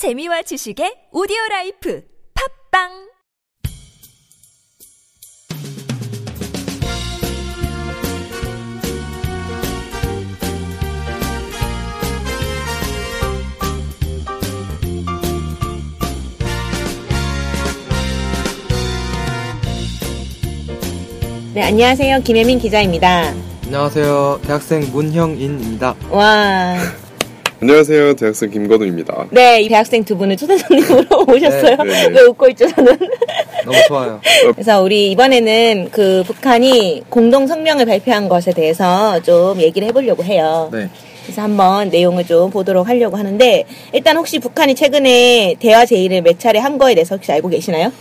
재미와 0.00 0.40
지식의 0.40 1.12
오디오 1.12 1.36
라이프 1.50 2.02
팝빵 2.72 2.88
네, 21.52 21.62
안녕하세요. 21.62 22.22
김혜민 22.22 22.58
기자입니다. 22.58 23.34
안녕하세요. 23.66 24.40
대학생 24.44 24.90
문형인입니다. 24.92 25.94
와. 26.08 27.09
안녕하세요. 27.62 28.14
대학생 28.14 28.50
김건우입니다. 28.50 29.26
네, 29.32 29.60
이 29.60 29.68
대학생 29.68 30.02
두 30.02 30.16
분을 30.16 30.34
초대 30.38 30.56
손님으로 30.56 31.04
오셨어요. 31.28 31.76
네, 31.84 31.84
네, 31.84 32.08
네. 32.08 32.14
왜 32.18 32.22
웃고 32.22 32.48
있죠, 32.50 32.66
저는? 32.68 32.96
너무 33.66 33.78
좋아요. 33.86 34.20
그래서 34.54 34.80
우리 34.82 35.10
이번에는 35.10 35.90
그 35.92 36.22
북한이 36.26 37.02
공동 37.10 37.46
성명을 37.46 37.84
발표한 37.84 38.30
것에 38.30 38.52
대해서 38.54 39.20
좀 39.20 39.60
얘기를 39.60 39.86
해보려고 39.88 40.24
해요. 40.24 40.70
네. 40.72 40.88
그래서 41.24 41.42
한번 41.42 41.90
내용을 41.90 42.24
좀 42.24 42.50
보도록 42.50 42.88
하려고 42.88 43.18
하는데, 43.18 43.66
일단 43.92 44.16
혹시 44.16 44.38
북한이 44.38 44.74
최근에 44.74 45.56
대화 45.60 45.84
제의를 45.84 46.22
몇 46.22 46.38
차례 46.38 46.58
한 46.58 46.78
거에 46.78 46.94
대해서 46.94 47.16
혹시 47.16 47.30
알고 47.30 47.50
계시나요? 47.50 47.92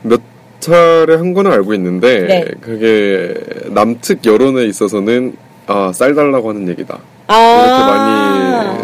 몇 0.00 0.22
차례 0.60 1.16
한 1.16 1.34
거는 1.34 1.52
알고 1.52 1.74
있는데 1.74 2.20
네. 2.22 2.44
그게 2.62 3.34
남측 3.68 4.24
여론에 4.24 4.64
있어서는 4.64 5.36
아, 5.66 5.92
쌀 5.94 6.14
달라고 6.14 6.48
하는 6.48 6.68
얘기다. 6.68 6.98
아. 7.26 7.64
이렇게 7.64 7.84
많이 7.84 8.23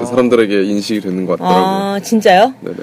사람들에게 0.06 0.62
인식이 0.64 1.00
되는 1.00 1.26
것 1.26 1.38
같더라고요. 1.38 1.64
아, 1.66 2.00
진짜요? 2.02 2.54
네네. 2.60 2.76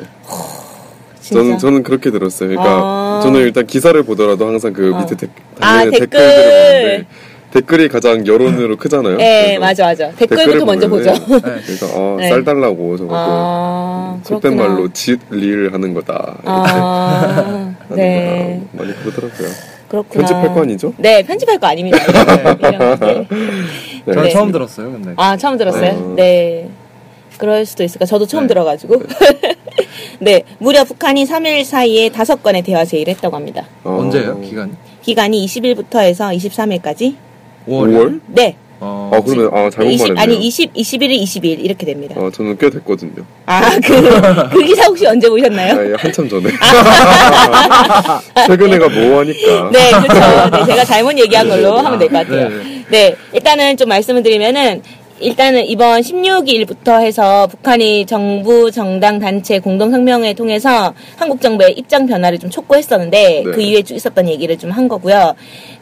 진짜. 1.21 1.41
저는 1.43 1.57
저는 1.57 1.83
그렇게 1.83 2.09
들었어요. 2.11 2.49
그러니까 2.49 2.79
아. 2.83 3.19
저는 3.23 3.41
일단 3.41 3.65
기사를 3.67 4.01
보더라도 4.03 4.47
항상 4.47 4.71
그 4.73 4.93
어. 4.93 4.99
밑에 4.99 5.15
데, 5.15 5.27
아, 5.59 5.77
달리는 5.79 5.91
댓글. 5.99 6.09
댓글들을 6.09 6.81
보는데 6.81 7.05
댓글이 7.51 7.87
가장 7.89 8.27
여론으로 8.27 8.75
크잖아요. 8.77 9.17
네, 9.17 9.57
맞아, 9.57 9.85
맞아. 9.85 10.09
댓글부터 10.11 10.65
먼저 10.65 10.87
보죠. 10.87 11.13
보면은 11.13 11.61
그래서 11.65 11.87
어, 11.95 12.15
네. 12.19 12.29
쌀 12.29 12.43
달라고 12.43 12.97
저거 12.97 13.13
아, 13.15 14.19
속된 14.23 14.55
그렇구나. 14.55 14.75
말로 14.75 14.91
짓리를 14.93 15.73
하는 15.73 15.93
거다. 15.93 16.37
아, 16.45 17.75
하는 17.89 17.95
네. 17.95 18.61
거다. 18.73 18.83
많이 18.83 18.95
그러더라고요. 19.01 19.47
그렇구나. 19.87 20.25
편집할 20.25 20.53
거 20.53 20.61
아니죠? 20.61 20.93
네, 20.97 21.23
편집할 21.23 21.57
거 21.59 21.67
아닙니다. 21.67 21.97
네. 22.59 23.27
네. 24.05 24.13
저는 24.13 24.23
네. 24.23 24.29
처음 24.29 24.51
들었어요, 24.51 24.91
근데. 24.91 25.13
아, 25.15 25.37
처음 25.37 25.57
들었어요? 25.57 25.91
어. 25.91 26.13
네. 26.17 26.69
그럴 27.37 27.65
수도 27.65 27.83
있을까. 27.83 28.05
저도 28.05 28.25
처음 28.25 28.43
네. 28.43 28.47
들어가지고. 28.49 29.01
네, 30.19 30.43
무려 30.57 30.83
북한이 30.83 31.25
3일 31.25 31.63
사이에 31.63 32.09
다섯 32.09 32.41
건의 32.41 32.61
대화 32.63 32.83
제의를 32.85 33.13
했다고 33.13 33.35
합니다. 33.35 33.65
어, 33.83 33.97
언제예요, 34.01 34.39
기간이? 34.41 34.71
기간이 35.03 35.45
20일부터 35.45 35.99
해서 35.99 36.29
23일까지. 36.29 37.15
5월. 37.67 37.89
5월? 37.93 38.21
네. 38.27 38.55
어, 38.79 39.09
아 39.11 39.19
그러면 39.21 39.47
아 39.53 39.69
잘못 39.71 39.89
20, 39.89 40.13
말했네요. 40.13 40.21
아니, 40.23 40.37
20, 40.47 40.73
21일, 40.73 41.19
20일 41.23 41.65
이렇게 41.65 41.83
됩니다. 41.85 42.13
아 42.19 42.29
저는 42.31 42.57
꽤 42.59 42.69
됐거든요. 42.69 43.25
아, 43.47 43.71
그, 43.83 44.49
그 44.51 44.63
기사 44.63 44.83
혹시 44.85 45.07
언제 45.07 45.27
보셨나요? 45.27 45.73
아, 45.79 45.83
예, 45.83 45.93
한참 45.97 46.29
전에. 46.29 46.47
최근에가 48.47 48.89
뭐하니까. 48.89 49.69
네, 49.71 49.89
그렇죠. 49.89 50.49
네, 50.57 50.65
제가 50.67 50.85
잘못 50.85 51.17
얘기한 51.17 51.47
걸로 51.49 51.77
하면 51.77 51.97
될 51.97 52.07
것 52.09 52.17
같아요. 52.19 52.49
네, 52.49 52.55
네. 52.55 52.83
네, 52.89 53.15
일단은 53.33 53.77
좀 53.77 53.89
말씀을 53.89 54.21
드리면은 54.21 54.81
일단은 55.19 55.65
이번 55.65 56.01
16일부터 56.01 57.01
해서 57.01 57.47
북한이 57.47 58.05
정부, 58.05 58.69
정당, 58.71 59.19
단체 59.19 59.59
공동 59.59 59.89
성명을 59.91 60.35
통해서 60.35 60.93
한국 61.15 61.41
정부의 61.41 61.73
입장 61.73 62.05
변화를 62.05 62.37
좀 62.37 62.49
촉구했었는데 62.49 63.43
네. 63.45 63.51
그 63.51 63.61
이후에 63.61 63.81
쭉 63.81 63.95
있었던 63.95 64.27
얘기를 64.29 64.57
좀 64.57 64.67
한 64.67 64.87
거고요. 64.87 65.33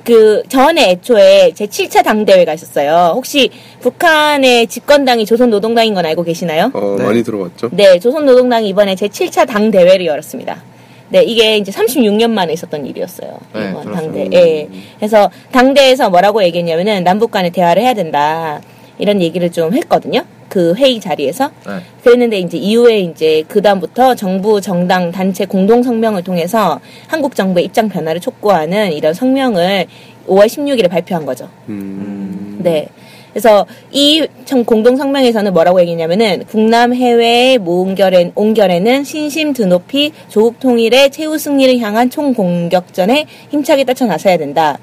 그 0.04 0.44
전에 0.48 0.92
애초에 0.92 1.52
제 1.54 1.66
7차 1.66 2.04
당대회가 2.04 2.54
있었어요. 2.54 3.14
혹시 3.16 3.50
북한의 3.82 4.68
집권당이 4.68 5.26
조선노동당인 5.26 5.94
건 5.96 6.06
알고 6.06 6.24
계시나요? 6.24 6.72
어, 6.74 6.96
네. 6.98 7.04
많이 7.04 7.24
들어봤죠? 7.24 7.70
네, 7.72 8.00
조선노동당이 8.00 8.70
이번에 8.70 8.96
제 8.96 9.08
7차 9.08 9.48
당대회를 9.48 10.06
열었습니다. 10.06 10.64
네, 11.10 11.24
이게 11.24 11.58
이제 11.58 11.72
36년 11.72 12.30
만에 12.30 12.54
있었던 12.54 12.86
일이었어요. 12.86 13.38
네. 13.54 13.74
당대. 13.94 14.30
예. 14.34 14.70
그래서 14.98 15.30
당대에서 15.52 16.10
뭐라고 16.10 16.44
얘기했냐면은 16.44 17.04
남북 17.04 17.32
간에 17.32 17.50
대화를 17.50 17.82
해야 17.82 17.94
된다. 17.94 18.62
이런 18.98 19.22
얘기를 19.22 19.52
좀 19.52 19.74
했거든요. 19.74 20.24
그 20.50 20.74
회의 20.76 21.00
자리에서. 21.00 21.50
네. 21.68 21.74
그랬는데 22.04 22.40
이제 22.40 22.58
이후에 22.58 23.00
이제 23.00 23.44
그 23.48 23.62
다음부터 23.62 24.16
정부, 24.16 24.62
정당, 24.62 25.12
단체 25.12 25.46
공동 25.46 25.84
성명을 25.84 26.24
통해서 26.24 26.80
한국 27.08 27.36
정부의 27.36 27.66
입장 27.66 27.90
변화를 27.90 28.22
촉구하는 28.22 28.94
이런 28.94 29.14
성명을 29.14 29.86
5월 30.28 30.46
16일에 30.48 30.90
발표한 30.90 31.26
거죠. 31.26 31.50
음. 31.70 32.60
네. 32.64 32.88
그래서 33.34 33.66
이 33.92 34.26
청- 34.46 34.64
공동 34.64 34.96
성명에서는 34.96 35.52
뭐라고 35.52 35.82
얘기했냐면은 35.82 36.46
북남 36.48 36.94
해외의 36.96 37.58
모은결에 37.58 38.32
온결에는 38.34 39.04
신심 39.04 39.52
드높이 39.52 40.14
조국 40.30 40.58
통일의 40.62 41.12
최후 41.12 41.38
승리를 41.38 41.78
향한 41.80 42.10
총 42.10 42.34
공격전에 42.34 43.26
힘차게 43.52 43.84
따쳐 43.84 44.06
나서야 44.06 44.38
된다. 44.38 44.78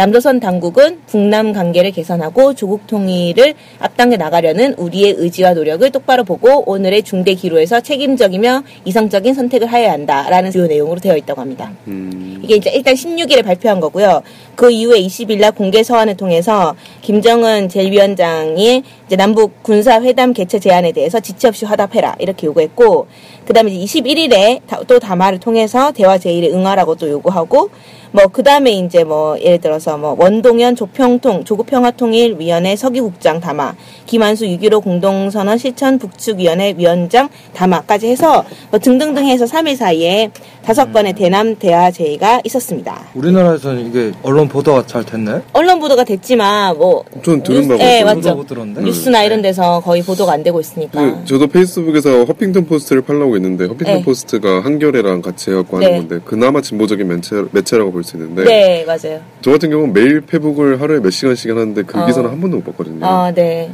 남조선 0.00 0.40
당국은 0.40 0.98
북남 1.04 1.52
관계를 1.52 1.90
개선하고 1.90 2.54
조국 2.54 2.86
통일을 2.86 3.52
앞당겨 3.80 4.16
나가려는 4.16 4.72
우리의 4.78 5.16
의지와 5.18 5.52
노력을 5.52 5.90
똑바로 5.90 6.24
보고 6.24 6.62
오늘의 6.64 7.02
중대 7.02 7.34
기로에서 7.34 7.82
책임적이며 7.82 8.62
이성적인 8.86 9.34
선택을 9.34 9.66
하여야 9.66 9.92
한다라는 9.92 10.52
주요 10.52 10.66
내용으로 10.68 11.00
되어 11.00 11.18
있다고 11.18 11.42
합니다. 11.42 11.70
음. 11.86 12.40
이게 12.42 12.56
이제 12.56 12.70
일단 12.70 12.94
16일에 12.94 13.44
발표한 13.44 13.78
거고요. 13.78 14.22
그 14.54 14.70
이후에 14.70 15.02
20일 15.02 15.38
날 15.38 15.52
공개 15.52 15.82
서한을 15.82 16.16
통해서 16.16 16.74
김정은 17.02 17.68
제1위원장이 17.68 18.82
이제 19.04 19.16
남북 19.16 19.62
군사 19.62 20.00
회담 20.00 20.32
개최 20.32 20.58
제안에 20.60 20.92
대해서 20.92 21.20
지체 21.20 21.48
없이 21.48 21.66
화답해라 21.66 22.16
이렇게 22.20 22.46
요구했고 22.46 23.06
그다음에 23.44 23.70
이제 23.72 24.00
21일에 24.00 24.60
또 24.86 24.98
담화를 24.98 25.40
통해서 25.40 25.92
대화 25.92 26.16
제의를 26.16 26.50
응하라고 26.50 26.94
또 26.94 27.10
요구하고 27.10 27.68
뭐 28.12 28.26
그다음에 28.26 28.72
이제 28.72 29.04
뭐 29.04 29.38
예를 29.40 29.60
들어서 29.60 29.89
뭐 29.96 30.16
원동현 30.18 30.76
조평통 30.76 31.44
조국평화통일위원회 31.44 32.76
서기국장 32.76 33.40
담화 33.40 33.74
김한수 34.06 34.44
6.15 34.46 34.82
공동선언 34.82 35.58
실천 35.58 35.98
북측위원회 35.98 36.74
위원장 36.76 37.28
담화까지 37.54 38.08
해서 38.08 38.44
뭐 38.70 38.78
등등등 38.78 39.26
해서 39.26 39.44
3일 39.44 39.76
사이에 39.76 40.30
다섯 40.64 40.92
건의 40.92 41.14
대남 41.14 41.56
대화 41.56 41.90
제의가 41.90 42.40
있었습니다. 42.44 43.00
우리나라에서는 43.14 43.86
이게 43.86 44.12
언론 44.22 44.48
보도가 44.48 44.86
잘 44.86 45.04
됐나요? 45.04 45.42
언론 45.52 45.80
보도가 45.80 46.04
됐지만 46.04 46.76
뭐전 46.76 47.42
들은 47.42 47.66
바가 47.68 47.78
네, 47.82 48.02
없어요. 48.02 48.34
맞죠. 48.36 48.44
들었는데. 48.46 48.82
뉴스나 48.82 49.22
이런 49.24 49.40
데서 49.42 49.80
거의 49.80 50.02
보도가 50.02 50.32
안 50.32 50.42
되고 50.42 50.60
있으니까. 50.60 51.00
그, 51.00 51.24
저도 51.24 51.46
페이스북에서 51.46 52.24
허핑턴 52.24 52.66
포스트를 52.66 53.02
follow 53.02 53.36
했는데 53.36 53.64
허핑턴 53.66 53.94
네. 53.96 54.02
포스트가 54.02 54.60
한겨레랑 54.64 55.22
같이 55.22 55.50
해갖고 55.50 55.78
네. 55.78 55.86
하는 55.86 55.98
건데 56.08 56.24
그나마 56.24 56.60
진보적인 56.60 57.08
매체, 57.08 57.42
매체라고 57.52 57.90
볼 57.92 58.00
수 58.04 58.16
있는데 58.16 58.44
네, 58.44 58.84
맞아요. 58.86 59.20
저 59.42 59.50
같은 59.50 59.69
경우는 59.70 59.92
매일 59.92 60.20
페북을 60.20 60.80
하루에 60.80 61.00
몇 61.00 61.10
시간씩 61.10 61.50
하는데 61.50 61.82
그 61.82 61.98
어. 61.98 62.06
기사는 62.06 62.28
한 62.28 62.40
번도 62.40 62.58
못 62.58 62.64
봤거든요. 62.66 63.04
아, 63.06 63.32
네. 63.32 63.70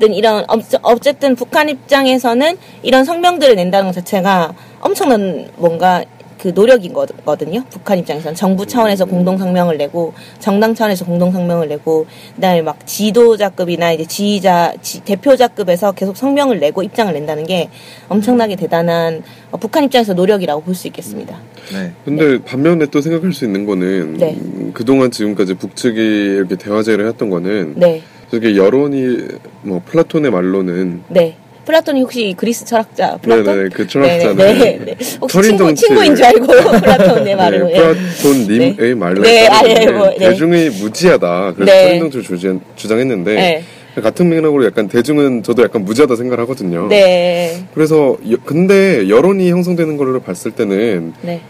이런 0.00 0.44
어- 0.48 0.60
어쨌든 0.82 1.34
북한 1.34 1.68
입장에서는 1.68 2.56
이런 2.82 3.04
성명들을 3.04 3.56
낸다는 3.56 3.88
것 3.88 3.94
자체가 3.94 4.54
엄청난 4.80 5.48
뭔가 5.56 6.04
그 6.38 6.52
노력인 6.54 6.92
거거든요. 6.92 7.62
북한 7.70 7.98
입장에서는 7.98 8.34
정부 8.34 8.64
차원에서 8.66 9.04
공동 9.06 9.36
성명을 9.38 9.76
내고 9.76 10.12
정당 10.38 10.74
차원에서 10.74 11.04
공동 11.04 11.32
성명을 11.32 11.68
내고 11.68 12.06
그다음에 12.36 12.62
막 12.62 12.86
지도자급이나 12.86 13.92
이제 13.92 14.04
지휘자 14.06 14.74
지- 14.80 15.00
대표자급에서 15.04 15.92
계속 15.92 16.16
성명을 16.16 16.60
내고 16.60 16.82
입장을 16.82 17.12
낸다는 17.12 17.44
게 17.46 17.68
엄청나게 18.08 18.56
대단한 18.56 19.22
어, 19.50 19.56
북한 19.56 19.84
입장에서 19.84 20.14
노력이라고 20.14 20.62
볼 20.62 20.74
수 20.74 20.86
있겠습니다. 20.86 21.36
네. 21.72 21.92
근데 22.04 22.38
반면에 22.44 22.86
또 22.86 23.00
생각할 23.00 23.32
수 23.32 23.44
있는 23.44 23.66
거는 23.66 24.14
네. 24.18 24.36
음, 24.40 24.70
그동안 24.72 25.10
지금까지 25.10 25.54
북측이 25.54 25.98
이렇게 26.00 26.54
대화제를 26.54 27.08
했던 27.08 27.30
거는 27.30 27.74
네, 27.76 28.00
저게 28.30 28.56
여론이 28.56 29.26
뭐 29.62 29.82
플라톤의 29.84 30.30
말로는 30.30 31.02
네. 31.08 31.36
플라톤이 31.68 32.00
혹시 32.00 32.34
그리스 32.34 32.64
철학자 32.64 33.18
플라톤? 33.18 33.44
네네 33.44 33.68
그 33.74 33.86
철학자는 33.86 34.36
네, 34.36 34.54
네, 34.54 34.78
네. 34.86 34.96
혹시 35.20 35.42
친구, 35.42 35.74
친구인 35.74 36.16
줄 36.16 36.24
알고 36.24 36.46
플라톤의 36.80 37.36
말을 37.36 37.64
네, 37.66 37.72
예. 37.72 37.76
플라톤님의 37.76 38.76
네. 38.78 38.94
말로 38.94 39.20
네, 39.20 39.46
아, 39.48 39.62
예, 39.66 39.86
뭐, 39.90 40.08
네. 40.08 40.30
대중이 40.30 40.70
무지하다 40.70 41.52
그래서 41.56 41.70
네. 41.70 41.82
철인 41.88 42.00
정치를 42.10 42.24
주장, 42.24 42.60
주장했는데 42.74 43.34
네. 43.34 43.62
같은 44.02 44.30
맥락으로 44.30 44.64
약간 44.64 44.88
대중은 44.88 45.42
저도 45.42 45.62
약간 45.62 45.84
무지하다 45.84 46.16
생각을 46.16 46.40
하거든요. 46.44 46.86
네. 46.88 47.64
그래서 47.74 48.16
여- 48.30 48.36
근데 48.46 49.08
여론이 49.10 49.50
형성되는 49.50 49.98
거를 49.98 50.20
봤을 50.20 50.52
때는 50.52 51.12
네. 51.20 51.42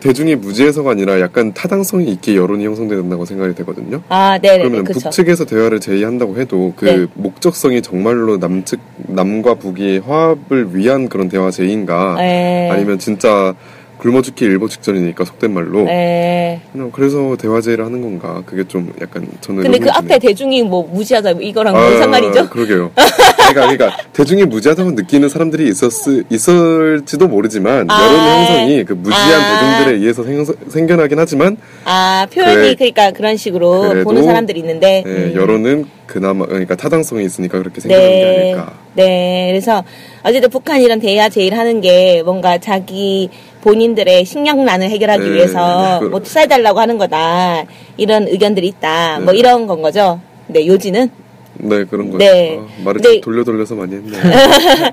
대중이 0.00 0.36
무지해서가 0.36 0.90
아니라 0.92 1.20
약간 1.20 1.52
타당성이 1.52 2.10
있게 2.12 2.36
여론이 2.36 2.64
형성된다고 2.64 3.24
생각이 3.24 3.54
되거든요. 3.54 4.02
아, 4.08 4.38
네, 4.40 4.52
네, 4.52 4.58
그러면 4.58 4.84
그렇죠. 4.84 5.08
북측에서 5.10 5.44
대화를 5.46 5.80
제의한다고 5.80 6.38
해도 6.38 6.72
그 6.76 6.84
네. 6.84 7.06
목적성이 7.14 7.82
정말로 7.82 8.36
남측 8.36 8.80
남과 9.08 9.54
북이 9.54 9.98
화합을 9.98 10.76
위한 10.76 11.08
그런 11.08 11.28
대화 11.28 11.50
제의인가 11.50 12.16
네. 12.18 12.70
아니면 12.70 12.98
진짜 12.98 13.54
굶어 13.98 14.22
죽기 14.22 14.44
일보 14.44 14.68
직전이니까 14.68 15.24
속된 15.24 15.52
말로 15.52 15.84
네. 15.84 16.60
그래서 16.92 17.36
대화 17.38 17.60
제의를 17.60 17.84
하는 17.84 18.02
건가 18.02 18.42
그게 18.44 18.64
좀 18.64 18.92
약간 19.00 19.26
저는 19.40 19.62
근데 19.62 19.78
그 19.78 19.90
앞에. 19.90 20.18
대중이 20.18 20.62
뭐 20.62 20.82
무시하다 20.82 21.30
이거랑 21.40 21.76
아, 21.76 21.80
뭔 21.80 21.98
상관이죠? 21.98 22.48
그러게요. 22.50 22.90
그러니까, 23.36 23.76
그러니까 23.76 23.96
대중이 24.12 24.44
무지하다고 24.44 24.92
느끼는 24.92 25.28
사람들이 25.28 25.68
있었 25.68 25.92
있을지도 26.30 27.28
모르지만 27.28 27.90
아. 27.90 28.02
여론 28.02 28.18
형성이 28.18 28.84
그 28.84 28.92
무지한 28.92 29.40
아. 29.40 29.60
대중들에 29.60 29.96
의해서 29.98 30.24
생, 30.24 30.44
생겨나긴 30.68 31.18
하지만 31.18 31.56
아, 31.84 32.26
표현이 32.32 32.54
그래. 32.54 32.74
그러니까 32.74 33.12
그런 33.12 33.36
식으로 33.36 34.02
보는 34.04 34.24
사람들이 34.24 34.60
있는데. 34.60 35.04
예, 35.06 35.10
음. 35.10 35.32
여론은 35.34 35.86
그나마 36.06 36.46
그러니까 36.46 36.76
타당성이 36.76 37.24
있으니까 37.24 37.58
그렇게 37.58 37.80
게 37.80 37.88
네. 37.88 38.52
아닐까. 38.54 38.85
네. 38.96 39.48
그래서 39.50 39.84
어쨌든 40.22 40.50
북한이 40.50 40.82
이런 40.84 40.98
대화 41.00 41.28
제의를 41.28 41.56
하는 41.56 41.80
게 41.80 42.22
뭔가 42.24 42.58
자기 42.58 43.28
본인들의 43.60 44.24
식량난을 44.24 44.88
해결하기 44.90 45.24
네, 45.24 45.30
위해서 45.34 45.98
그- 46.00 46.06
뭐 46.06 46.20
투사해달라고 46.20 46.80
하는 46.80 46.98
거다. 46.98 47.64
이런 47.96 48.26
의견들이 48.28 48.66
있다. 48.68 49.20
뭐 49.20 49.32
네. 49.32 49.38
이런 49.38 49.66
건 49.66 49.82
거죠. 49.82 50.20
네, 50.48 50.66
요지는. 50.66 51.10
네 51.58 51.84
그런 51.84 52.10
거예요. 52.10 52.18
네. 52.18 52.58
아, 52.60 52.66
말을 52.84 53.00
네. 53.00 53.12
좀 53.12 53.20
돌려 53.22 53.42
돌려서 53.44 53.74
많이 53.74 53.94
했네. 53.94 54.18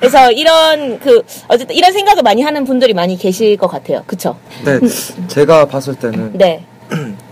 그래서 0.00 0.32
이런 0.32 0.98
그 0.98 1.22
어쨌든 1.48 1.76
이런 1.76 1.92
생각을 1.92 2.22
많이 2.22 2.42
하는 2.42 2.64
분들이 2.64 2.92
많이 2.92 3.16
계실 3.16 3.56
것 3.56 3.68
같아요. 3.68 4.02
그쵸? 4.06 4.36
근데 4.64 4.86
제가 5.28 5.66
봤을 5.66 5.94
때는 5.94 6.32
네. 6.34 6.64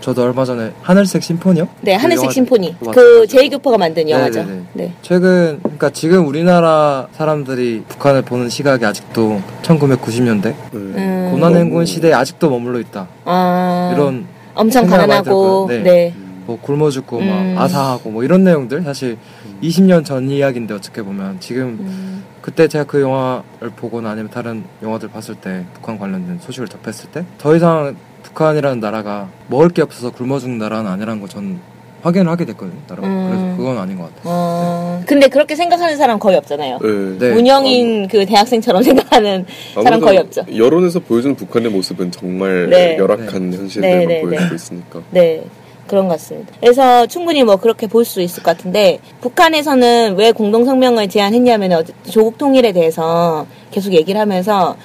저도 0.01 0.23
얼마 0.23 0.43
전에 0.45 0.71
하늘색 0.81 1.21
심포니요? 1.21 1.67
네, 1.81 1.95
그 1.95 2.01
하늘색 2.01 2.23
영화 2.23 2.33
심포니. 2.33 2.75
봤어가지고. 2.77 2.91
그 2.91 3.27
제이규퍼가 3.27 3.77
만든 3.77 4.05
네, 4.05 4.11
영화죠. 4.11 4.43
네, 4.43 4.51
네. 4.53 4.61
네. 4.73 4.93
최근 5.03 5.59
그러니까 5.61 5.89
지금 5.91 6.27
우리나라 6.27 7.07
사람들이 7.13 7.83
북한을 7.87 8.23
보는 8.23 8.49
시각이 8.49 8.83
아직도 8.83 9.41
1990년대 9.61 10.43
네. 10.43 10.55
음. 10.73 11.29
고난행군 11.31 11.85
시대에 11.85 12.13
아직도 12.13 12.49
머물러 12.49 12.79
있다. 12.79 13.07
아. 13.25 13.91
이런 13.95 14.25
엄청 14.55 14.87
가난하고. 14.87 15.67
네. 15.69 15.83
네. 15.83 16.13
뭐 16.47 16.57
굶어 16.59 16.89
죽고 16.89 17.19
음. 17.19 17.53
막 17.55 17.63
아사하고 17.63 18.09
뭐 18.09 18.23
이런 18.23 18.43
내용들 18.43 18.81
사실 18.81 19.17
20년 19.61 20.03
전 20.03 20.27
이야기인데 20.31 20.73
어떻게 20.73 21.03
보면 21.03 21.39
지금 21.39 21.77
음. 21.79 22.23
그때 22.41 22.67
제가 22.67 22.85
그 22.85 22.99
영화를 22.99 23.69
보거나 23.75 24.09
아니면 24.09 24.31
다른 24.31 24.63
영화들 24.81 25.09
봤을 25.09 25.35
때 25.35 25.63
북한 25.75 25.99
관련된 25.99 26.39
소식을 26.39 26.67
접했을 26.67 27.11
때 27.11 27.23
더 27.37 27.55
이상 27.55 27.95
북한이라는 28.23 28.79
나라가 28.79 29.29
먹을 29.47 29.69
게 29.69 29.81
없어서 29.81 30.11
굶어 30.11 30.39
죽는 30.39 30.57
나라는 30.59 30.89
아니라는 30.89 31.21
걸전 31.21 31.59
확인을 32.03 32.31
하게 32.31 32.45
됐거든요. 32.45 32.79
따로. 32.87 33.03
음. 33.03 33.27
그래서 33.29 33.57
그건 33.57 33.77
아닌 33.77 33.97
것 33.97 34.03
같아요. 34.05 34.21
어, 34.25 35.03
근데 35.05 35.27
그렇게 35.27 35.55
생각하는 35.55 35.97
사람 35.97 36.17
거의 36.17 36.35
없잖아요. 36.37 36.79
네. 36.81 37.17
네. 37.19 37.29
운영인 37.35 38.07
그 38.07 38.25
대학생처럼 38.25 38.81
생각하는 38.83 39.45
사람 39.75 39.99
거의 39.99 40.17
없죠. 40.17 40.43
여론에서 40.55 40.99
보여주는 40.99 41.35
북한의 41.35 41.69
모습은 41.71 42.11
정말 42.11 42.69
네. 42.69 42.97
열악한 42.97 43.53
현실들만 43.53 43.99
네, 43.99 44.05
네, 44.05 44.21
보여주고 44.21 44.49
네. 44.49 44.55
있으니까. 44.55 45.01
네. 45.11 45.43
그런 45.87 46.07
것 46.07 46.13
같습니다. 46.13 46.53
그래서 46.61 47.05
충분히 47.05 47.43
뭐 47.43 47.57
그렇게 47.57 47.85
볼 47.85 48.05
수 48.05 48.21
있을 48.21 48.41
것 48.43 48.55
같은데 48.57 48.99
북한에서는 49.19 50.15
왜 50.17 50.31
공동성명을 50.31 51.09
제안했냐면 51.09 51.83
조국 52.09 52.37
통일에 52.37 52.71
대해서 52.71 53.45
계속 53.71 53.93
얘기를 53.93 54.19
하면서 54.19 54.75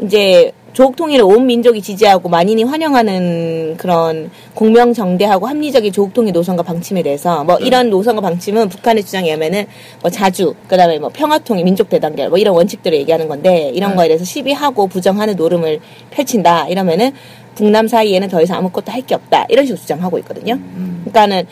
이제 0.00 0.52
조국 0.74 0.96
통일을 0.96 1.24
온 1.24 1.46
민족이 1.46 1.80
지지하고 1.80 2.28
만인이 2.28 2.64
환영하는 2.64 3.76
그런 3.78 4.30
공명정대하고 4.54 5.46
합리적인 5.46 5.92
조국 5.92 6.12
통일 6.12 6.32
노선과 6.32 6.64
방침에 6.64 7.02
대해서 7.02 7.44
뭐 7.44 7.58
네. 7.58 7.66
이런 7.66 7.90
노선과 7.90 8.20
방침은 8.20 8.68
북한의 8.68 9.04
주장에 9.04 9.26
의하면은 9.28 9.66
뭐 10.02 10.10
자주 10.10 10.54
그다음에 10.66 10.98
뭐 10.98 11.10
평화 11.14 11.38
통일 11.38 11.64
민족 11.64 11.88
대단결 11.88 12.28
뭐 12.28 12.38
이런 12.38 12.56
원칙들을 12.56 12.98
얘기하는 12.98 13.28
건데 13.28 13.70
이런 13.72 13.90
네. 13.90 13.96
거에 13.96 14.08
대해서 14.08 14.24
시비하고 14.24 14.88
부정하는 14.88 15.36
노름을 15.36 15.78
펼친다 16.10 16.66
이러면은 16.66 17.12
북남 17.54 17.86
사이에는 17.86 18.26
더 18.28 18.42
이상 18.42 18.58
아무것도 18.58 18.90
할 18.90 19.04
게 19.06 19.14
없다 19.14 19.46
이런 19.50 19.64
식으로 19.66 19.80
주장하고 19.80 20.18
있거든요. 20.18 20.54
음. 20.54 21.02
그러니까는 21.04 21.46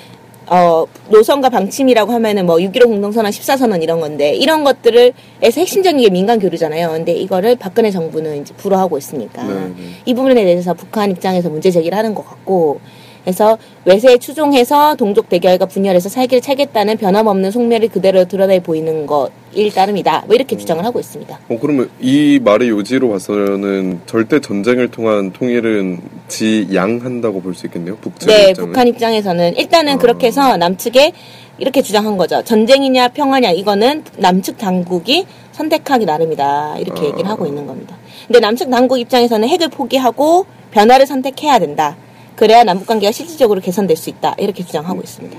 어 0.46 0.84
노선과 1.08 1.50
방침이라고 1.50 2.12
하면은 2.12 2.46
뭐 2.46 2.56
6.15 2.56 2.86
공동선언, 2.86 3.30
14선언 3.30 3.82
이런 3.82 4.00
건데 4.00 4.34
이런 4.34 4.64
것들을 4.64 5.12
에서 5.40 5.60
핵심적인 5.60 6.00
게 6.00 6.10
민간 6.10 6.38
교류잖아요. 6.38 6.88
근데 6.90 7.12
이거를 7.12 7.56
박근혜 7.56 7.90
정부는 7.90 8.42
이제 8.42 8.54
불허하고 8.54 8.98
있으니까 8.98 9.44
네, 9.44 9.54
네. 9.54 9.74
이 10.04 10.14
부분에 10.14 10.44
대해서 10.44 10.74
북한 10.74 11.10
입장에서 11.10 11.48
문제 11.48 11.70
제기를 11.70 11.96
하는 11.96 12.14
것 12.14 12.26
같고 12.26 12.80
그래서 13.24 13.56
외세에 13.84 14.18
추종해서 14.18 14.96
동족 14.96 15.28
대결과 15.28 15.66
분열해서 15.66 16.08
살기를 16.08 16.40
차겠다는 16.42 16.96
변함없는 16.96 17.50
속내를 17.52 17.88
그대로 17.88 18.24
드러내 18.24 18.60
보이는 18.60 19.06
것일 19.06 19.72
따름이다. 19.72 20.24
뭐 20.26 20.34
이렇게 20.34 20.56
주장을 20.56 20.84
하고 20.84 20.98
있습니다. 20.98 21.38
어, 21.48 21.58
그러면 21.60 21.88
이 22.00 22.40
말의 22.42 22.68
요지로 22.70 23.10
봐서는 23.10 24.00
절대 24.06 24.40
전쟁을 24.40 24.88
통한 24.90 25.32
통일은 25.32 26.00
지양한다고 26.28 27.40
볼 27.42 27.54
수 27.54 27.66
있겠네요. 27.66 27.96
북측 27.98 28.28
네, 28.28 28.50
입장은. 28.50 28.70
북한 28.70 28.88
입장에서는 28.88 29.56
일단은 29.56 29.94
어. 29.94 29.98
그렇게 29.98 30.26
해서 30.28 30.56
남측에 30.56 31.12
이렇게 31.58 31.82
주장한 31.82 32.16
거죠. 32.16 32.42
전쟁이냐 32.42 33.08
평화냐 33.08 33.50
이거는 33.52 34.04
남측 34.16 34.58
당국이 34.58 35.26
선택하기 35.52 36.06
나름이다. 36.06 36.78
이렇게 36.78 37.02
어. 37.02 37.04
얘기를 37.04 37.28
하고 37.28 37.46
있는 37.46 37.66
겁니다. 37.66 37.96
근데 38.26 38.40
남측 38.40 38.70
당국 38.70 38.98
입장에서는 38.98 39.46
핵을 39.48 39.68
포기하고 39.68 40.46
변화를 40.72 41.06
선택해야 41.06 41.58
된다. 41.58 41.96
그래야 42.36 42.64
남북 42.64 42.86
관계가 42.86 43.12
실질적으로 43.12 43.60
개선될 43.60 43.96
수 43.96 44.10
있다. 44.10 44.34
이렇게 44.38 44.64
주장하고 44.64 45.00
있습니다. 45.00 45.38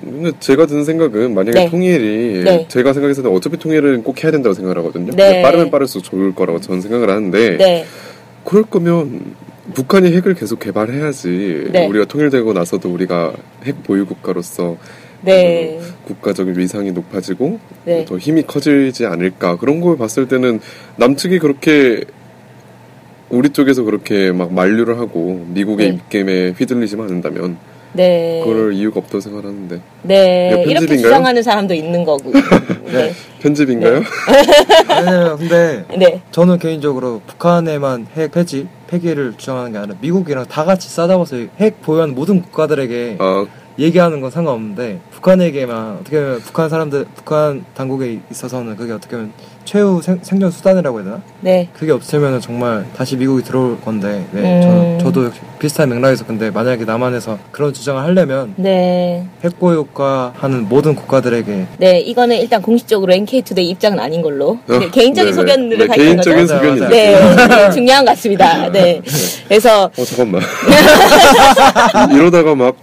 근데 0.00 0.32
제가 0.38 0.66
드는 0.66 0.84
생각은 0.84 1.34
만약에 1.34 1.64
네. 1.64 1.70
통일이 1.70 2.44
네. 2.44 2.66
제가 2.68 2.92
생각해서는 2.92 3.30
어차피 3.30 3.56
통일은 3.56 4.02
꼭 4.02 4.22
해야 4.22 4.30
된다고 4.30 4.54
생각을 4.54 4.78
하거든요. 4.78 5.12
네. 5.12 5.42
빠르면 5.42 5.70
빠를수록 5.70 6.04
좋을 6.04 6.34
거라고 6.34 6.60
저는 6.60 6.80
생각을 6.80 7.10
하는데 7.10 7.56
네. 7.56 7.84
그럴 8.44 8.62
거면 8.64 9.34
북한이 9.74 10.12
핵을 10.14 10.34
계속 10.34 10.58
개발해야지 10.58 11.68
네. 11.72 11.86
우리가 11.86 12.04
통일되고 12.04 12.52
나서도 12.52 12.88
우리가 12.92 13.32
핵 13.64 13.82
보유 13.82 14.06
국가로서 14.06 14.76
네. 15.22 15.80
국가적인 16.06 16.58
위상이 16.58 16.92
높아지고 16.92 17.58
네. 17.84 18.04
더 18.04 18.18
힘이 18.18 18.42
커지지 18.42 19.06
않을까 19.06 19.56
그런 19.56 19.80
걸 19.80 19.96
봤을 19.96 20.26
때는 20.28 20.60
남측이 20.96 21.38
그렇게 21.38 22.04
우리 23.32 23.48
쪽에서 23.48 23.82
그렇게 23.82 24.30
막 24.30 24.52
만류를 24.52 24.98
하고 24.98 25.44
미국의 25.48 25.88
네. 25.88 25.94
입김에 25.94 26.50
휘둘리지만 26.50 27.06
않는다면 27.06 27.56
네. 27.94 28.42
그럴 28.44 28.74
이유가 28.74 29.00
없다고 29.00 29.20
생각하는데 29.20 29.80
네. 30.02 30.48
이렇게 30.50 30.74
편집인가요? 30.74 31.02
주장하는 31.02 31.42
사람도 31.42 31.74
있는 31.74 32.04
거고. 32.04 32.30
네. 32.92 33.12
편집인가요? 33.40 34.02
아니요, 34.88 35.36
근데 35.38 35.84
네. 35.96 36.22
저는 36.30 36.58
개인적으로 36.58 37.22
북한에만 37.26 38.06
핵 38.14 38.32
폐지, 38.32 38.68
폐기를 38.86 39.32
주장하는 39.38 39.72
게 39.72 39.78
아니라 39.78 39.96
미국이랑 40.00 40.46
다 40.46 40.64
같이 40.66 40.90
싸잡아서 40.90 41.36
핵 41.58 41.80
보유하는 41.80 42.14
모든 42.14 42.42
국가들에게 42.42 43.16
아, 43.18 43.46
얘기하는 43.78 44.20
건 44.20 44.30
상관없는데 44.30 45.00
북한에게만 45.10 45.98
어떻게 46.00 46.20
보면 46.20 46.40
북한 46.40 46.68
사람들, 46.68 47.06
북한 47.14 47.64
당국에 47.74 48.20
있어서는 48.30 48.76
그게 48.76 48.92
어떻게 48.92 49.16
보면 49.16 49.32
최후 49.64 50.02
생, 50.02 50.18
생존 50.22 50.50
수단이라고 50.50 50.98
해야 50.98 51.04
되나? 51.04 51.22
네. 51.40 51.68
그게 51.72 51.92
없으면 51.92 52.40
정말 52.40 52.84
다시 52.96 53.16
미국이 53.16 53.42
들어올 53.44 53.80
건데 53.80 54.26
네, 54.32 54.60
음. 54.66 54.98
저, 54.98 55.04
저도 55.04 55.30
비슷한 55.58 55.88
맥락에서 55.88 56.26
근데 56.26 56.50
만약에 56.50 56.84
남한에서 56.84 57.38
그런 57.52 57.72
주장을 57.72 58.02
하려면 58.02 58.54
네. 58.56 59.24
핵 59.44 59.58
보유국가 59.58 60.32
하는 60.36 60.68
모든 60.68 60.94
국가들에게 60.94 61.66
네, 61.78 62.00
이거는 62.00 62.36
일단 62.38 62.60
공식적으로 62.60 63.12
NK투데이 63.12 63.68
입장은 63.70 64.00
아닌 64.00 64.20
걸로. 64.20 64.58
네, 64.66 64.76
어, 64.76 64.90
개인적인 64.90 65.32
네네. 65.32 65.32
소견을 65.32 65.78
네, 65.78 65.86
밝힌 65.86 66.04
개인적인 66.04 66.40
거죠. 66.46 66.54
소견이죠. 66.56 66.88
네, 66.88 67.70
중요한 67.70 68.04
것 68.04 68.10
같습니다. 68.12 68.68
네. 68.70 69.00
그래서, 69.48 69.84
어 69.84 70.04
잠깐만 70.04 70.42
이러다가 72.12 72.54
막 72.54 72.74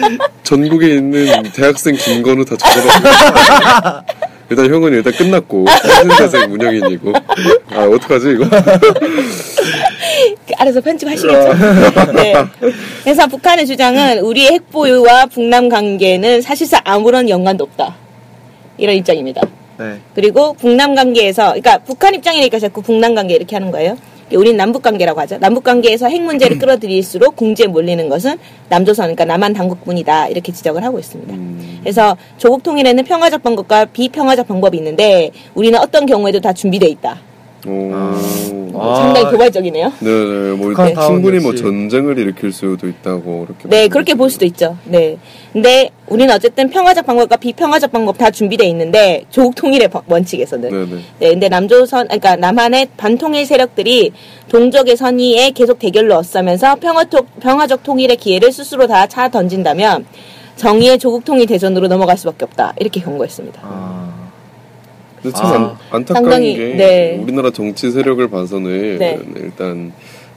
전국에 0.42 0.94
있는 0.96 1.42
대학생 1.52 1.94
김건우 1.96 2.44
다 2.44 2.56
적어놨어 2.56 4.02
일단 4.50 4.70
형은 4.70 4.92
일단 4.92 5.12
끝났고 5.12 5.64
현대생 5.68 6.52
운영인이고 6.52 7.12
아 7.70 7.84
어떡하지 7.84 8.32
이거 8.32 8.44
알아서 10.58 10.80
편집하시겠죠. 10.80 12.12
네. 12.12 12.34
그래서 13.02 13.26
북한의 13.26 13.66
주장은 13.66 14.20
우리의 14.20 14.52
핵보유와 14.52 15.26
북남 15.26 15.68
관계는 15.68 16.42
사실상 16.42 16.80
아무런 16.84 17.28
연관도 17.28 17.64
없다. 17.64 17.96
이런 18.78 18.96
입장입니다. 18.96 19.42
네. 19.78 19.98
그리고 20.14 20.54
북남 20.54 20.94
관계에서, 20.94 21.48
그러니까 21.48 21.78
북한 21.78 22.14
입장이니까 22.14 22.58
자꾸 22.58 22.82
북남 22.82 23.14
관계 23.14 23.34
이렇게 23.34 23.56
하는 23.56 23.70
거예요. 23.70 23.96
우린 24.36 24.56
남북 24.56 24.82
관계라고 24.82 25.20
하죠. 25.20 25.38
남북 25.38 25.64
관계에서 25.64 26.08
핵 26.08 26.22
문제를 26.22 26.58
끌어들일수록 26.58 27.36
궁지에 27.36 27.66
몰리는 27.66 28.08
것은 28.08 28.38
남조선, 28.68 29.04
그러니까 29.04 29.24
남한 29.24 29.52
당국뿐이다. 29.52 30.28
이렇게 30.28 30.52
지적을 30.52 30.84
하고 30.84 30.98
있습니다. 30.98 31.34
그래서 31.80 32.16
조국 32.38 32.62
통일에는 32.62 33.04
평화적 33.04 33.42
방법과 33.42 33.86
비평화적 33.86 34.48
방법이 34.48 34.78
있는데 34.78 35.30
우리는 35.54 35.78
어떤 35.78 36.06
경우에도 36.06 36.40
다 36.40 36.52
준비돼 36.52 36.86
있다. 36.88 37.31
오, 37.66 37.90
아, 38.74 38.94
상당히 38.96 39.30
도발적이네요. 39.30 39.92
네, 40.00 40.04
네, 40.10 40.52
뭐 40.56 40.74
충분히 41.06 41.38
뭐. 41.38 41.54
전쟁을 41.54 42.18
일으킬 42.18 42.52
수도 42.52 42.88
있다고 42.88 43.46
그렇게. 43.46 43.68
네, 43.68 43.88
그렇게 43.88 44.14
볼 44.14 44.30
수도 44.30 44.44
있죠. 44.46 44.76
네. 44.84 45.16
근데 45.52 45.90
우리는 46.08 46.34
어쨌든 46.34 46.68
평화적 46.70 47.06
방법과 47.06 47.36
비평화적 47.36 47.92
방법 47.92 48.18
다 48.18 48.30
준비돼 48.30 48.66
있는데 48.68 49.24
조국 49.30 49.54
통일의 49.54 49.88
버- 49.88 50.02
원칙에서는. 50.08 50.70
네, 50.70 50.86
네. 50.96 51.02
네, 51.20 51.28
근데 51.30 51.48
남조선, 51.48 52.06
그러니까 52.08 52.36
남한의 52.36 52.88
반통일 52.96 53.46
세력들이 53.46 54.12
동족의 54.48 54.96
선의에 54.96 55.50
계속 55.50 55.78
대결로 55.78 56.16
어싸면서 56.16 56.76
평화적, 56.76 57.40
평화적 57.40 57.82
통일의 57.84 58.16
기회를 58.16 58.50
스스로 58.52 58.86
다 58.86 59.06
차 59.06 59.28
던진다면 59.28 60.06
정의의 60.56 60.98
조국 60.98 61.24
통일 61.24 61.46
대전으로 61.46 61.88
넘어갈 61.88 62.16
수밖에 62.16 62.44
없다. 62.44 62.74
이렇게 62.78 63.00
경고했습니다. 63.00 63.60
아, 63.62 64.01
근데 65.22 65.36
참 65.36 65.46
아. 65.46 65.54
안, 65.54 65.76
안타까운 66.00 66.24
상당히, 66.24 66.56
게 66.56 66.74
네. 66.74 67.18
우리나라 67.22 67.50
정치 67.50 67.90
세력을 67.90 68.26
봐서는 68.28 68.98
네. 68.98 69.18
일단 69.36 69.92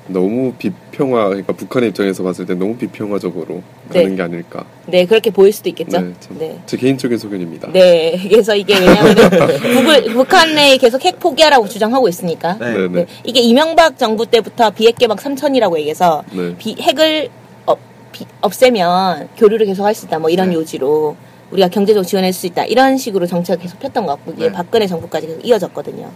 너무 0.07 0.53
비평화, 0.53 1.29
그러니까 1.29 1.53
북한의 1.53 1.89
입장에서 1.89 2.21
봤을 2.21 2.45
때 2.45 2.53
너무 2.53 2.75
비평화적으로 2.77 3.63
네. 3.89 4.03
가는 4.03 4.15
게 4.15 4.21
아닐까. 4.21 4.63
네, 4.85 5.05
그렇게 5.07 5.31
보일 5.31 5.51
수도 5.51 5.69
있겠죠. 5.69 5.99
네, 5.99 6.13
참 6.19 6.37
네. 6.37 6.59
제 6.67 6.77
개인적인 6.77 7.17
소견입니다. 7.17 7.71
네, 7.71 8.15
그래서 8.29 8.55
이게 8.55 8.75
왜냐하면 8.77 9.15
북을, 9.59 10.03
북한에 10.13 10.77
계속 10.77 11.03
핵 11.03 11.19
포기하라고 11.19 11.67
주장하고 11.67 12.07
있으니까. 12.07 12.53
네. 12.59 12.73
네, 12.73 12.77
네. 12.81 12.87
네, 12.89 13.05
이게 13.23 13.39
이명박 13.39 13.97
정부 13.97 14.27
때부터 14.27 14.69
비핵 14.69 14.95
개방 14.99 15.17
3천이라고 15.17 15.75
얘기해서 15.79 16.23
네. 16.33 16.55
비, 16.59 16.75
핵을 16.79 17.29
어, 17.65 17.73
비- 18.11 18.25
없애면 18.41 19.29
교류를 19.37 19.65
계속 19.65 19.85
할 19.85 19.95
수 19.95 20.05
있다 20.05 20.19
뭐 20.19 20.29
이런 20.29 20.49
네. 20.49 20.55
요지로 20.55 21.15
우리가 21.55 21.69
경제적으로 21.69 22.05
지원할 22.05 22.33
수 22.33 22.45
있다 22.47 22.65
이런 22.65 22.97
식으로 22.97 23.25
정책을 23.25 23.61
계속 23.61 23.79
폈던 23.79 24.05
것 24.05 24.13
같고 24.17 24.33
이게 24.33 24.47
네. 24.47 24.51
박근혜 24.51 24.85
정부까지 24.87 25.27
계속 25.27 25.45
이어졌거든요. 25.45 26.11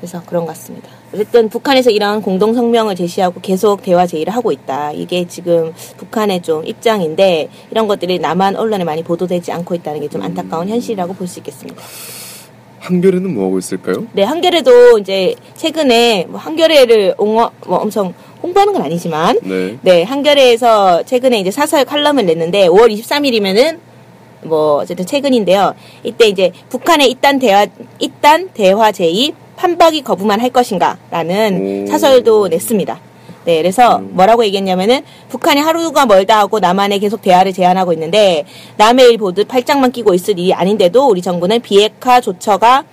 그래서 0.00 0.22
그런 0.24 0.46
것 0.46 0.52
같습니다. 0.52 0.88
어쨌든 1.12 1.50
북한에서 1.50 1.90
이런 1.90 2.22
공동 2.22 2.54
성명을 2.54 2.94
제시하고 2.96 3.40
계속 3.42 3.82
대화 3.82 4.06
제의를 4.06 4.32
하고 4.34 4.50
있다. 4.50 4.92
이게 4.92 5.26
지금 5.28 5.74
북한의 5.98 6.40
좀 6.40 6.66
입장인데 6.66 7.50
이런 7.70 7.86
것들이 7.86 8.18
남한 8.18 8.56
언론에 8.56 8.84
많이 8.84 9.02
보도되지 9.02 9.52
않고 9.52 9.74
있다는 9.74 10.00
게 10.00 10.08
좀 10.08 10.22
안타까운 10.22 10.68
현실이라고 10.68 11.12
볼 11.14 11.26
수 11.28 11.38
있겠습니다. 11.40 11.82
한겨레는 12.80 13.34
뭐 13.34 13.44
하고 13.46 13.58
있을까요? 13.58 14.06
네, 14.14 14.22
한겨레도 14.22 14.98
이제 15.00 15.34
최근에 15.54 16.24
뭐 16.30 16.40
한겨레를 16.40 17.14
옹호, 17.18 17.50
뭐 17.66 17.78
엄청 17.78 18.14
홍보하는 18.42 18.72
건 18.72 18.82
아니지만 18.82 19.38
네. 19.42 19.76
네, 19.82 20.02
한겨레에서 20.02 21.02
최근에 21.02 21.38
이제 21.40 21.50
사설 21.50 21.84
칼럼을 21.84 22.24
냈는데 22.24 22.68
5월 22.68 22.90
23일이면은 22.98 23.78
뭐 24.42 24.76
어쨌든 24.78 25.06
최근인데요. 25.06 25.74
이때 26.02 26.28
이제 26.28 26.52
북한의 26.68 27.10
이딴 27.10 27.38
대화 27.38 27.66
이딴 27.98 28.50
대화 28.54 28.92
제의 28.92 29.32
판박이 29.56 30.02
거부만 30.02 30.40
할 30.40 30.50
것인가라는 30.50 31.84
오. 31.84 31.90
사설도 31.90 32.48
냈습니다. 32.48 32.98
네, 33.44 33.56
그래서 33.56 33.98
뭐라고 33.98 34.44
얘기했냐면은 34.44 35.02
북한이 35.28 35.60
하루가 35.60 36.06
멀다 36.06 36.38
하고 36.38 36.60
남한에 36.60 36.98
계속 36.98 37.22
대화를 37.22 37.52
제안하고 37.52 37.92
있는데 37.94 38.44
남의 38.76 39.12
일 39.12 39.18
보듯 39.18 39.48
팔짱만 39.48 39.92
끼고 39.92 40.14
있을 40.14 40.38
일이 40.38 40.52
아닌데도 40.52 41.06
우리 41.08 41.22
정부는 41.22 41.60
비핵화 41.60 42.20
조처가 42.20 42.84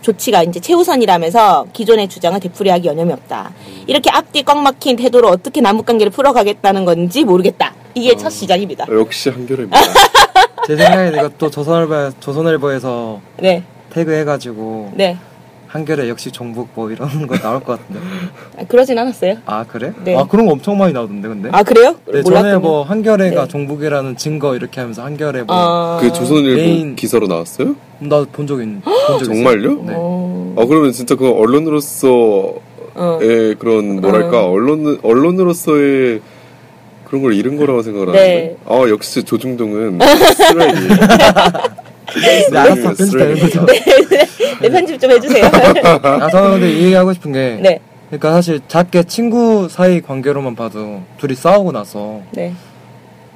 조치가 0.00 0.44
이제 0.44 0.60
최우선이라면서 0.60 1.66
기존의 1.72 2.08
주장을 2.08 2.38
되풀이하기 2.38 2.86
여념이 2.86 3.12
없다. 3.12 3.52
이렇게 3.88 4.10
앞뒤 4.10 4.44
꽉 4.44 4.58
막힌 4.58 4.94
태도로 4.96 5.28
어떻게 5.28 5.60
남북 5.60 5.86
관계를 5.86 6.12
풀어가겠다는 6.12 6.84
건지 6.84 7.24
모르겠다. 7.24 7.74
이게 7.94 8.16
첫 8.16 8.30
시작입니다. 8.30 8.86
역시 8.88 9.30
한겨레입니다. 9.30 9.78
제 10.66 10.76
생각에 10.76 11.08
이것도 11.10 11.50
조선일보, 11.50 12.10
조선일보에서 12.20 13.20
네, 13.40 13.64
태그 13.90 14.12
해가지고 14.12 14.92
네. 14.94 15.16
한겨레 15.66 16.08
역시 16.10 16.30
종북 16.30 16.68
뭐 16.74 16.90
이런 16.90 17.26
거 17.26 17.34
나올 17.38 17.60
것 17.64 17.80
같은데. 17.80 18.00
아, 18.58 18.64
그러진 18.68 18.98
않았어요. 18.98 19.36
아 19.46 19.64
그래? 19.66 19.92
네. 20.04 20.14
아 20.16 20.24
그런 20.26 20.44
거 20.46 20.52
엄청 20.52 20.76
많이 20.76 20.92
나오던데 20.92 21.28
근데. 21.28 21.48
아 21.50 21.62
그래요? 21.62 21.96
네. 22.12 22.22
전에 22.22 22.58
뭐 22.58 22.82
한겨레가 22.82 23.42
네. 23.42 23.48
종북이라는 23.48 24.16
증거 24.16 24.54
이렇게 24.54 24.80
하면서 24.80 25.02
한겨레 25.02 25.44
뭐 25.44 25.56
아, 25.56 25.98
그 26.00 26.12
조선일보 26.12 26.56
메인- 26.56 26.94
기사로 26.94 27.26
나왔어요? 27.26 27.74
나 28.00 28.24
본 28.26 28.46
적 28.46 28.60
있는 28.60 28.82
본적 28.82 29.24
정말요? 29.24 29.72
네. 29.84 29.94
어, 29.96 30.54
아 30.58 30.66
그러면 30.66 30.92
진짜 30.92 31.14
그 31.16 31.28
언론으로서 31.30 32.52
의 32.94 33.52
어. 33.52 33.54
그런 33.58 34.02
뭐랄까 34.02 34.44
언론 34.46 34.98
언론으로서의 35.02 36.20
그런 37.12 37.22
걸 37.24 37.34
잃은 37.34 37.58
거라고 37.58 37.82
생각을 37.82 38.12
네. 38.12 38.18
하는데 38.18 38.56
아 38.64 38.88
역시 38.88 39.22
조중동은 39.22 39.98
쓰레기 40.34 40.88
네, 42.50 42.58
알았어 42.58 42.82
편집되는 42.84 43.38
거죠. 43.38 43.66
네, 44.62 44.70
편집 44.70 44.98
좀 44.98 45.10
해주세요. 45.10 45.44
아 45.44 46.30
저는 46.30 46.52
근데 46.52 46.72
이 46.72 46.84
얘기하고 46.84 47.12
싶은 47.12 47.32
게 47.32 47.58
네, 47.60 47.80
그러니까 48.06 48.32
사실 48.32 48.60
작게 48.66 49.02
친구 49.02 49.68
사이 49.68 50.00
관계로만 50.00 50.56
봐도 50.56 51.02
둘이 51.18 51.34
싸우고 51.34 51.72
나서 51.72 52.22
네, 52.30 52.54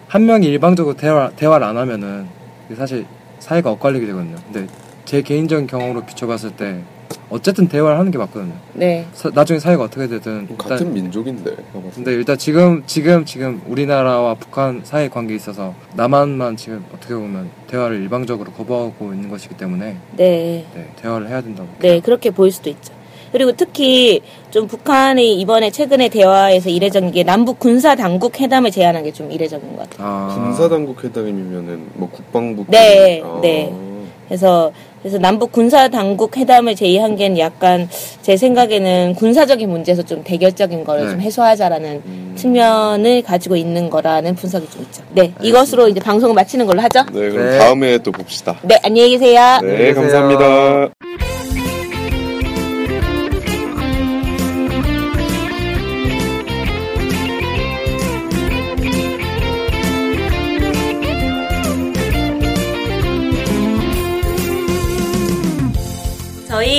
한 0.09 0.25
명이 0.25 0.47
일방적으로 0.47 0.97
대화, 0.97 1.29
대화를 1.37 1.67
안 1.67 1.77
하면은 1.77 2.29
사실 2.79 3.05
사이가 3.41 3.73
엇갈리게 3.73 4.07
되거든요. 4.07 4.37
근데 4.51 4.73
제 5.05 5.21
개인적인 5.21 5.67
경험으로 5.67 6.07
비춰봤을 6.07 6.53
때 6.53 6.81
어쨌든 7.29 7.67
대화를 7.69 7.99
하는 7.99 8.11
게 8.11 8.19
맞거든요. 8.19 8.53
네, 8.75 9.07
사- 9.13 9.31
나중에 9.35 9.59
사이가 9.59 9.83
어떻게 9.85 10.07
되든 10.07 10.47
일단 10.51 10.57
같은 10.57 10.93
민족인데 10.95 11.57
근데 11.95 12.13
일단 12.13 12.39
지금 12.39 12.83
지금 12.87 13.25
지금 13.25 13.61
우리나라와 13.67 14.35
북한 14.35 14.81
사이 14.85 15.09
관계에 15.09 15.37
있어서 15.37 15.75
남한만 15.95 16.57
지금 16.57 16.85
어떻게 16.95 17.15
보면 17.15 17.51
대화를 17.69 18.01
일방적으로 18.03 18.53
거부하고 18.53 19.13
있는 19.13 19.29
것이기 19.29 19.57
때문에 19.57 19.97
네. 20.17 20.65
네, 20.75 20.89
대화를 21.03 21.29
해야 21.29 21.41
된다고. 21.41 21.69
네, 21.81 22.01
그렇게 22.01 22.31
보일 22.31 22.53
수도 22.53 22.71
있죠. 22.71 22.95
그리고 23.33 23.53
특히 23.53 24.23
좀 24.51 24.67
북한이 24.69 25.39
이번에 25.41 25.71
최근에 25.71 26.09
대화에서 26.09 26.71
이례적인 26.71 27.11
게 27.11 27.23
남북 27.25 27.59
군사 27.59 27.95
당국 27.97 28.41
회담을 28.41 28.71
제안한 28.71 29.03
게 29.03 29.11
좀 29.13 29.31
이례적인 29.33 29.77
것 29.77 29.91
같아요. 29.91 30.07
아, 30.09 30.35
군사 30.35 30.69
당국 30.69 31.03
회담이면은 31.03 31.87
뭐 31.95 32.09
국방부 32.09 32.65
네, 32.69 33.21
아. 33.25 33.39
네. 33.43 33.75
그래서 34.29 34.73
그래서 35.03 35.19
남북 35.19 35.53
군사 35.53 35.89
당국 35.89 36.37
회담을 36.37 36.75
제의한 36.75 37.15
게 37.17 37.39
약간 37.39 37.89
제 38.23 38.37
생각에는 38.37 39.15
군사적인 39.15 39.69
문제에서 39.71 40.03
좀 40.03 40.25
대결적인 40.25 40.85
거를 40.85 41.05
네. 41.05 41.11
좀 41.11 41.21
해소하자라는 41.21 42.03
음. 42.05 42.33
측면을 42.37 43.23
가지고 43.23 43.57
있는 43.57 43.89
거라는 43.89 44.35
분석이 44.35 44.69
좀 44.69 44.83
있죠. 44.83 45.03
네, 45.13 45.33
이것으로 45.41 45.89
이제 45.89 46.01
방송을 46.01 46.35
마치는 46.35 46.67
걸로 46.67 46.81
하죠. 46.83 47.05
네 47.13 47.31
그럼 47.31 47.51
네. 47.51 47.59
다음에 47.59 47.99
또 47.99 48.11
봅시다 48.11 48.57
네, 48.63 48.79
안녕히 48.83 49.11
계세요. 49.11 49.41
네 49.63 49.69
안녕히 49.71 49.79
계세요. 49.79 49.95
감사합니다 49.95 51.36